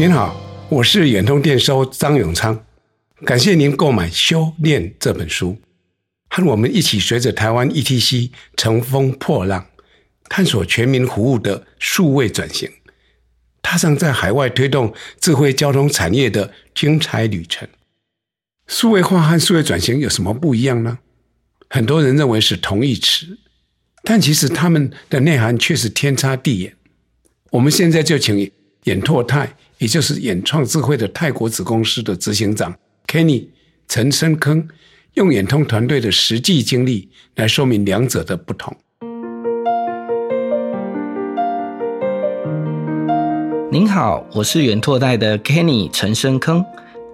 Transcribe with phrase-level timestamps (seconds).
[0.00, 0.34] 您好，
[0.70, 2.64] 我是远通电收张永昌，
[3.26, 5.58] 感谢您购买《修炼》这本书，
[6.30, 9.66] 和我们一起随着台湾 ETC 乘风破浪，
[10.30, 12.70] 探索全民服务的数位转型，
[13.60, 17.68] 踏上在海外推动智慧交通产业的精彩旅程。
[18.66, 21.00] 数位化和数位转型有什么不一样呢？
[21.68, 23.38] 很多人认为是同义词，
[24.02, 26.74] 但其实他们的内涵却是天差地远。
[27.50, 28.50] 我们现在就请
[28.84, 29.56] 演拓泰。
[29.80, 32.74] 也就是演创智慧的泰国子公司的执行长
[33.06, 33.46] Kenny
[33.88, 34.68] 陈深坑，
[35.14, 38.76] 用演通团队的实际经历来说明两者的不同。
[43.72, 46.62] 您好，我是远拓代的 Kenny 陈深坑。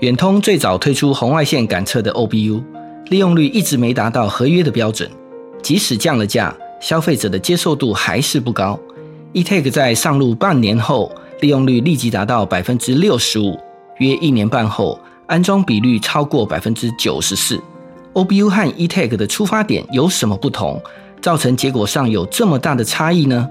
[0.00, 2.62] 远通最早推出红外线感测的 OBU，
[3.06, 5.10] 利用率一直没达到合约的标准，
[5.62, 8.78] 即使降了价，消费者的接受度还是不高。
[9.32, 11.10] eTag 在上路半年后。
[11.40, 13.58] 利用率立即达到百分之六十五，
[13.98, 17.60] 约一年半后，安装比率超过百分之九十四。
[18.12, 20.80] OBU 和 eTag 的出发点有什么不同，
[21.22, 23.48] 造成结果上有这么大的差异呢？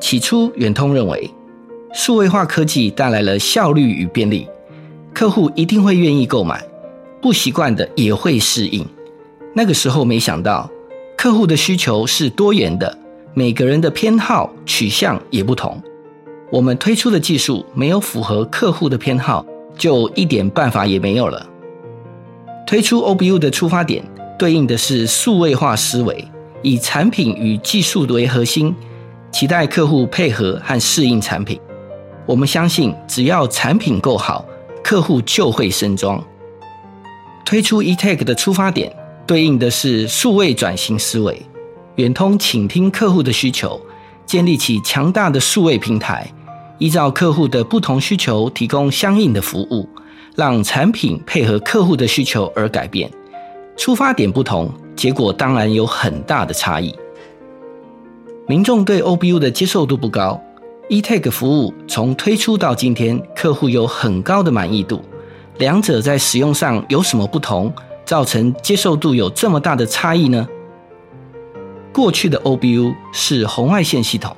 [0.00, 1.30] 起初，远通认为，
[1.92, 4.46] 数位化科技带来了效率与便利，
[5.12, 6.62] 客户一定会愿意购买，
[7.20, 8.86] 不习惯的也会适应。
[9.54, 10.70] 那个时候没想到，
[11.16, 12.96] 客户的需求是多元的，
[13.34, 15.82] 每个人的偏好取向也不同。
[16.50, 19.44] 我们推出的技术没有符合客户的偏好，
[19.76, 21.44] 就一点办法也没有了。
[22.66, 24.04] 推出 OBU 的出发点
[24.38, 26.24] 对应的是数位化思维，
[26.62, 28.74] 以产品与技术为核心，
[29.32, 31.58] 期待客户配合和适应产品。
[32.26, 34.44] 我们相信，只要产品够好，
[34.82, 36.22] 客户就会升装。
[37.44, 38.92] 推出 eTag 的出发点
[39.26, 41.40] 对应的是数位转型思维，
[41.96, 43.80] 远通倾听客户的需求。
[44.26, 46.30] 建立起强大的数位平台，
[46.78, 49.88] 依照客户的不同需求提供相应的服务，
[50.34, 53.10] 让产品配合客户的需求而改变。
[53.76, 56.94] 出发点不同，结果当然有很大的差异。
[58.48, 60.40] 民众对 OBU 的接受度不高
[60.88, 65.02] ，eTag 服务从推出到今天，客户有很高的满意度。
[65.58, 67.72] 两者在使用上有什么不同，
[68.04, 70.46] 造成接受度有这么大的差异呢？
[71.96, 74.36] 过去的 OBU 是红外线系统，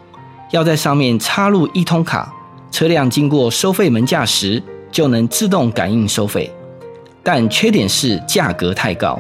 [0.52, 2.32] 要在上面插入一通卡，
[2.70, 6.48] 车辆经过收费门架时就能自动感应收费。
[7.20, 9.18] 但缺点是价格太高，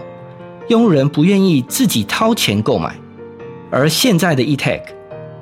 [0.68, 2.94] 用户人不愿意自己掏钱购买。
[3.72, 4.82] 而现在的 eTag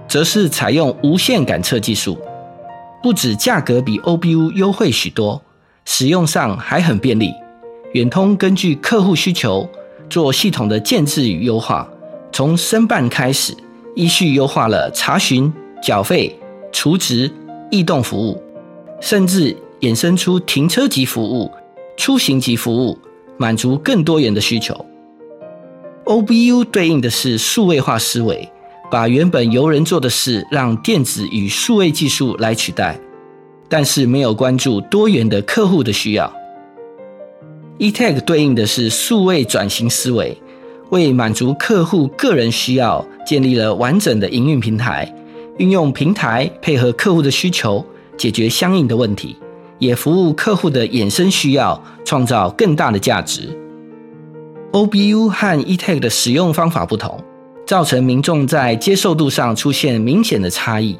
[0.09, 2.19] 则是采用无线感测技术，
[3.03, 5.43] 不止价格比 OBU 优惠许多，
[5.85, 7.31] 使用上还很便利。
[7.93, 9.69] 远通根据客户需求
[10.09, 11.87] 做系统的建制与优化。
[12.33, 13.55] 从申办开始，
[13.95, 16.39] 依序优化了查询、缴费、
[16.71, 17.31] 储值、
[17.71, 18.43] 异动服务，
[19.01, 21.51] 甚至衍生出停车级服务、
[21.97, 22.99] 出行级服务，
[23.39, 24.85] 满足更多元的需求。
[26.05, 28.49] OBU 对应的是数位化思维，
[28.91, 33.01] 把原本由人做的事让电子与数位技术来取代，
[33.69, 36.33] 但是没有关注多元的客户的需要。
[37.79, 40.37] eTag 对应的是数位转型思维。
[40.91, 45.13] 为满足客户个人需要，建立了完整的营运平台，
[45.59, 47.85] 运用平台配合客户的需求，
[48.17, 49.37] 解决相应的问题，
[49.79, 53.49] 也服务客户的衍生需要，创造更大的价值。
[54.73, 57.19] OBU 和 eTag 的使用方法不同，
[57.67, 60.97] 造成民众在接受度上出现明显的差异。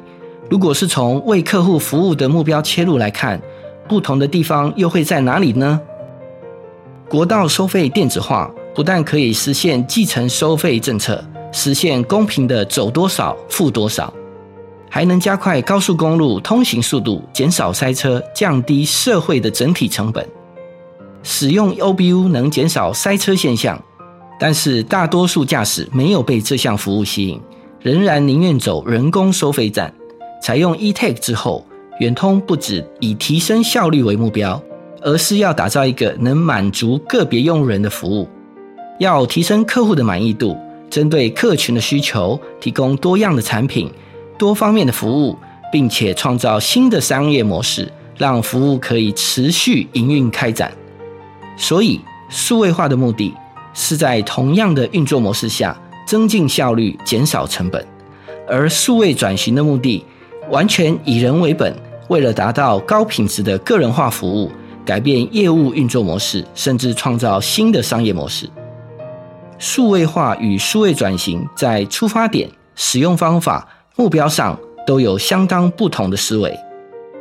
[0.49, 3.41] 如果是从为客户服务的目标切入来看，
[3.87, 5.79] 不同的地方又会在哪里呢？
[7.07, 8.51] 国道收费电子化。
[8.77, 11.19] 不但可以实现继承收费政策，
[11.51, 14.13] 实现公平的走多少付多少，
[14.87, 20.23] 还能加快高速公路通行速度，减少塞车，降低社会的整体成本。
[21.23, 23.83] 使用 OBU 能减少塞车现象，
[24.39, 27.41] 但是大多数驾驶没有被这项服务吸引，
[27.81, 29.91] 仍然宁愿走人工收费站。
[30.39, 31.65] 采用 eTag 之后，
[31.99, 34.61] 远通不止以提升效率为目标，
[35.01, 38.29] 而是要打造一个能满足个别用人的服务。
[38.99, 40.57] 要提升客户的满意度，
[40.89, 43.91] 针对客群的需求，提供多样的产品、
[44.37, 45.37] 多方面的服务，
[45.71, 50.71] 并且创造新的商业模式，让服务可以持续营运开展。
[51.55, 51.99] 所以，
[52.29, 53.33] 数位化的目的
[53.73, 57.81] 是在同样的运作模式下增进效率、减少成本；
[58.47, 60.03] 而数位转型的目的
[60.49, 61.75] 完全以人为本，
[62.07, 64.51] 为了达到高品质的个人化服务，
[64.85, 68.49] 改变业务运作模式，甚至创造新的商业模式。
[69.57, 76.55] 数位化与数位转型在出发点、使用方法、目标上都有相当不同的思维。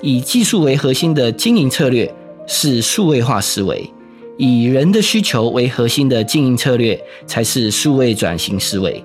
[0.03, 2.13] 以技术为核心的经营策略
[2.47, 3.91] 是数位化思维，
[4.37, 9.03] 以人的需求为核心的经营策略才是数位转型思维。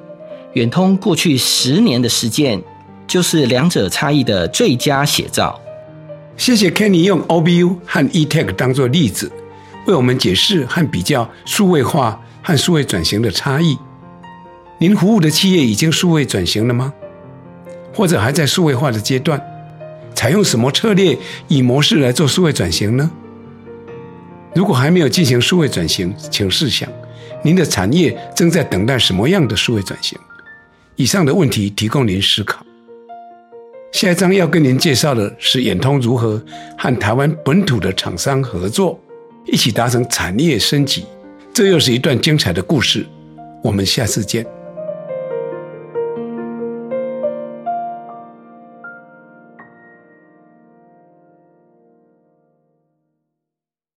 [0.53, 2.61] 远通过去十年的实践，
[3.07, 5.57] 就是两者差异的最佳写照。
[6.35, 9.31] 谢谢 Kenny 用 OBU 和 eTech 当做例子，
[9.87, 13.77] 为我们解释和比较数位化和数位转型的差异。
[14.79, 16.93] 您服务的企业已经数位转型了吗？
[17.93, 19.41] 或者还在数位化的阶段？
[20.13, 21.17] 采用什么策略
[21.47, 23.09] 以模式来做数位转型呢？
[24.53, 26.89] 如果还没有进行数位转型，请试想，
[27.43, 30.17] 您的产业正在等待什么样的数位转型？
[30.95, 32.65] 以上的问题提供您思考。
[33.91, 36.41] 下一章要跟您介绍的是远通如何
[36.77, 38.99] 和台湾本土的厂商合作，
[39.45, 41.05] 一起达成产业升级。
[41.53, 43.05] 这又是一段精彩的故事。
[43.63, 44.60] 我们下次见。